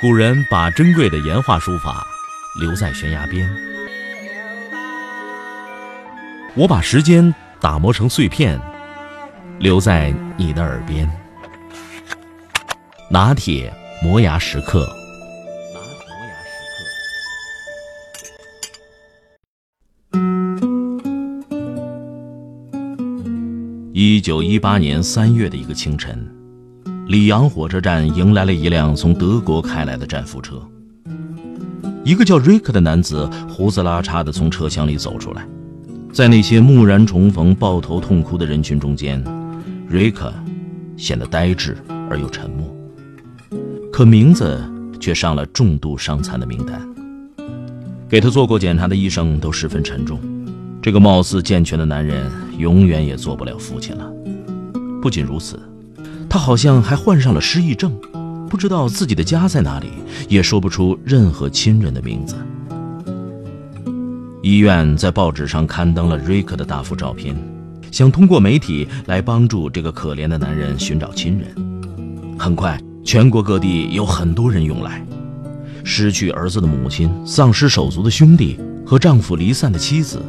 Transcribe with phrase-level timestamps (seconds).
[0.00, 2.06] 古人把珍贵的岩画书法
[2.60, 3.50] 留在悬崖边，
[6.54, 8.60] 我把时间打磨成碎片，
[9.58, 11.10] 留在你的耳边。
[13.10, 14.88] 拿铁磨牙时刻。
[23.92, 26.37] 一九一八年三月的一个清晨。
[27.08, 30.60] 里昂火车站迎来了一辆从德国开来的战俘车。
[32.04, 35.48] 一个叫瑞克的男子胡子拉碴地从车厢里走出来，
[36.12, 39.24] 在那些蓦然重逢、抱头痛哭的人群中间，
[39.88, 40.30] 瑞克
[40.98, 41.74] 显得呆滞
[42.10, 42.76] 而又沉默。
[43.90, 44.62] 可名字
[45.00, 46.78] 却上了重度伤残的名单。
[48.06, 50.20] 给他做过检查的医生都十分沉重。
[50.82, 54.12] 这个貌似健全的男人永远也做不了父亲了。
[55.00, 55.58] 不仅如此。
[56.28, 57.92] 他好像还患上了失忆症，
[58.48, 59.88] 不知道自己的家在哪里，
[60.28, 62.36] 也说不出任何亲人的名字。
[64.42, 67.36] 医院在报纸上刊登了瑞克的大幅照片，
[67.90, 71.48] 想通过媒体来帮助这个可怜的男人寻找亲人。
[72.38, 75.04] 很快，全国各地有很多人涌来，
[75.82, 80.22] 失去儿子的母亲、丧失手足的兄弟和丈夫离散的妻子，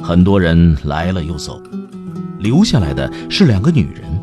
[0.00, 1.60] 很多人来了又走，
[2.38, 4.17] 留下来的是两个女人。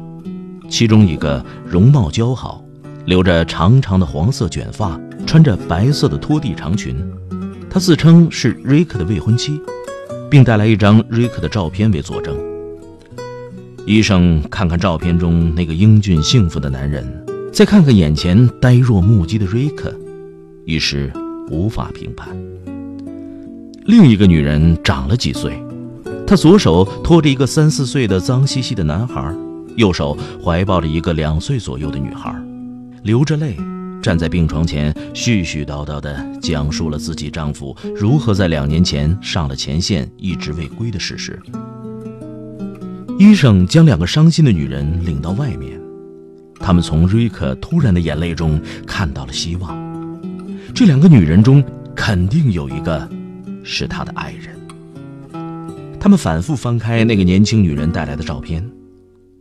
[0.75, 2.61] 其中一个容貌姣好，
[3.05, 6.93] 留着长长的黄色卷发，穿着白色的拖地长裙。
[7.69, 9.57] 她自称是瑞克的未婚妻，
[10.29, 12.35] 并带来一张瑞克的照片为佐证。
[13.85, 19.97] 医生看看照片中那个英俊幸福的男人，再看看眼前呆若木鸡的瑞克，
[20.65, 21.09] 一时
[21.49, 22.35] 无法评判。
[23.85, 25.57] 另一个女人长了几岁，
[26.27, 29.33] 她左手托着一个三四岁的脏兮兮的男孩。
[29.75, 32.33] 右手怀抱着一个两岁左右的女孩，
[33.03, 33.57] 流着泪
[34.01, 41.39] 站在病床前，絮絮叨叨地讲述了自己丈夫如何在两年前上了前线，一直未归的事实。
[43.17, 45.79] 医生将两个伤心的女人领到外面，
[46.59, 49.75] 他们从瑞克突然的眼泪中看到了希望。
[50.73, 51.63] 这两个女人中
[51.95, 53.09] 肯定有一个
[53.63, 54.53] 是他的爱人。
[55.99, 58.63] 他们反复翻开那个年轻女人带来的照片。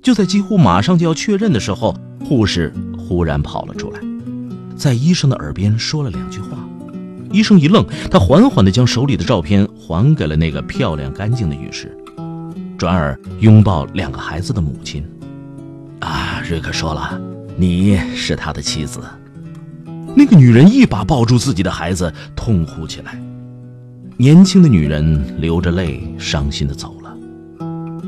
[0.05, 4.01] 就在几乎马上就要确认的时候，护士忽然跑了出来，
[4.77, 6.59] 在医生的耳边说了两句话。
[7.33, 11.97] 医生一愣，他缓缓地将手里的照片还给了那个漂亮干净的女士，
[12.77, 15.03] 转而拥抱两个孩子的母亲。
[16.01, 17.19] 啊，瑞克说了，
[17.57, 19.01] 你是他的妻子。
[20.15, 23.19] 那个女人一把抱住自己的孩子，痛哭起来。
[24.19, 27.17] 年轻的女人流着泪，伤心地走了。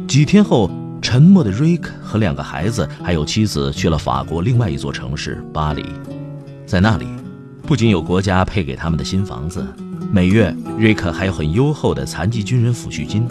[0.06, 0.70] 几天后。
[1.06, 5.84] 沉默的瑞克和两个孩子，还有妻子，去了法国另外一座城市巴黎。
[6.66, 7.06] 在那里，
[7.62, 9.64] 不仅有国家配给他们的新房子，
[10.10, 13.24] 每月瑞克还有很优厚的残疾军人抚恤金，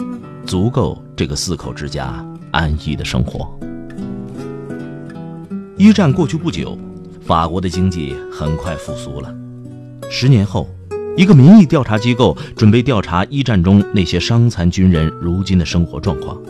[0.46, 3.46] 足够这个四口之家安逸的生活。
[5.76, 6.78] 一战过去不久，
[7.26, 9.30] 法国的经济很快复苏了。
[10.08, 10.66] 十年后，
[11.14, 16.40] 一个民意调查机构准备调查一战中那些伤残军人如今的生活状况。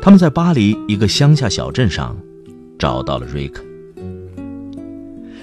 [0.00, 2.16] 他们在巴黎一个乡下小镇上
[2.78, 3.62] 找到了瑞克。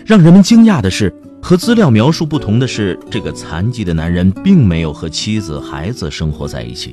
[0.05, 6.91] 让人们惊讶的是，和资料描述不同的是，这个残疾的男人并没有和妻子、孩子生活在一起，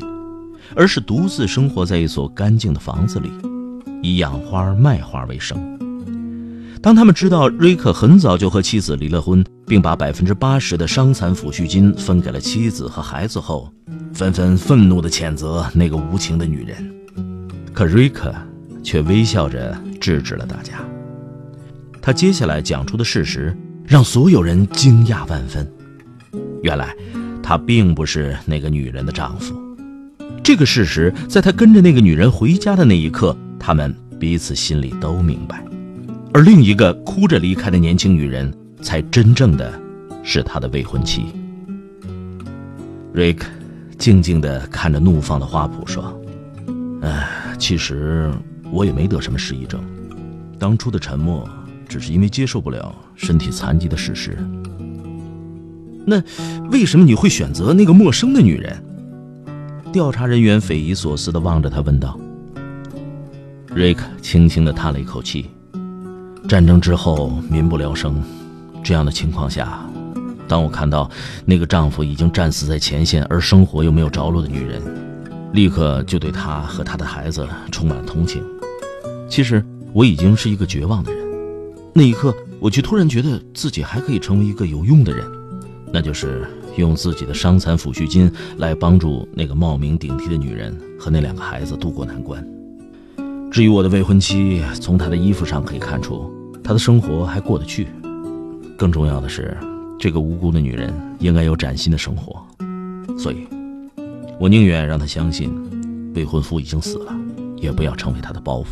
[0.75, 3.31] 而是独自生活在一所干净的房子里，
[4.03, 5.59] 以养花卖花为生。
[6.83, 13.71] 当他们知道瑞克很早就和妻子离了婚，并把百分之八十的伤残抚恤金分给了妻子和孩子后，
[14.13, 16.92] 纷纷愤怒地谴责那个无情的女人。
[17.73, 18.35] 可瑞克
[18.83, 20.75] 却微笑着制止了大家。
[22.01, 23.57] 他接下来讲出的事实
[23.87, 25.67] 让所有人惊讶万分。
[26.63, 26.95] 原来，
[27.43, 29.55] 他并不是那个女人的丈夫。
[30.43, 35.65] 这个事实在他跟着那个女人回家的那一刻，他们彼此心里都明白。
[36.33, 39.73] 而另一个哭着离开的年轻女人，才真正的
[40.23, 41.27] 是他的未婚妻。
[43.13, 43.47] 瑞克
[43.99, 46.21] 静静地看着怒放的花圃，说
[47.03, 47.29] ：“唉。”
[47.63, 48.29] 其实
[48.73, 49.81] 我也没得什么失忆症，
[50.59, 51.49] 当初的沉默
[51.89, 54.37] 只是因为接受不了身体残疾的事实。
[56.05, 56.21] 那
[56.73, 58.85] 为什么你会选择那个陌生的女人？
[59.93, 62.19] 调查人员匪夷所思地望着他问道。
[63.73, 65.49] 瑞克轻轻地叹了一口气
[66.49, 68.21] ：“战争之后民不聊生，
[68.83, 69.89] 这样的情况下，
[70.49, 71.09] 当我看到
[71.45, 74.83] 那个丈夫已经战死在前线，而生活又没有着落的女人。”
[75.53, 78.43] 立刻就对他和他的孩子充满了同情。
[79.29, 81.23] 其实我已经是一个绝望的人。
[81.95, 85.27] 那一刻，我却突然觉得自己还可以成为一个有用的人，
[85.93, 86.47] 那就是
[86.77, 92.43] 用自己的伤残抚恤金来帮助那个冒名顶替的女人和那两个孩子渡过难关。
[93.51, 96.33] 至于我的未婚妻，从她的衣服上可以看出，
[96.65, 97.87] 她的生活还过得去。
[98.79, 99.55] 更重要的是，
[99.99, 102.43] 这个无辜的女人应该有崭新的生活，
[103.19, 103.47] 所以，
[104.39, 105.53] 我宁愿让她相信
[106.15, 107.15] 未婚夫已经死了，
[107.57, 108.67] 也不要成为她的包袱。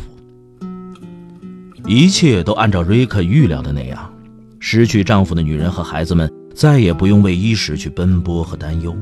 [1.87, 4.11] 一切都按照瑞克预料的那样，
[4.59, 8.95] 失去丈夫的女人和孩子们再也不用为衣食去奔波和担忧。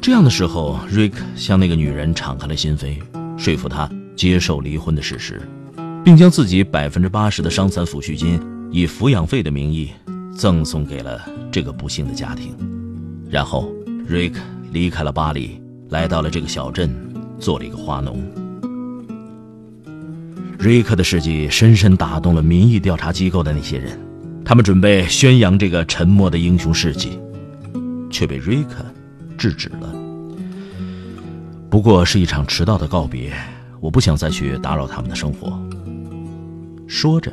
[0.00, 2.98] 这样的时候，瑞克向那个女人敞开了心扉，
[3.36, 3.90] 说服她。
[4.16, 5.42] 接受离婚的事实，
[6.04, 9.90] 并将自己百分之八十的伤残抚恤金以抚养费的名义
[10.36, 11.20] 赠送给了
[11.50, 12.54] 这个不幸的家庭。
[13.28, 13.74] 然后，
[14.06, 15.60] 瑞克离开了巴黎，
[15.94, 16.92] 来到了这个小镇，
[17.38, 18.20] 做了一个花农。
[20.58, 23.96] 瑞克的事迹深深打动了民意调查机构的那些人，
[24.44, 27.16] 他们准备宣扬这个沉默的英雄事迹，
[28.10, 28.84] 却被瑞克
[29.38, 29.94] 制止了。
[31.70, 33.32] 不过是一场迟到的告别。
[33.78, 35.62] 我不想再去打扰他们的生活。
[36.88, 37.32] 说着，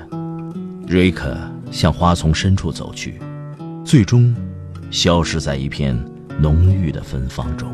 [0.86, 1.36] 瑞克
[1.72, 3.20] 向花丛深处走去，
[3.84, 4.36] 最终
[4.92, 5.98] 消失在一片
[6.40, 7.68] 浓郁的芬芳中。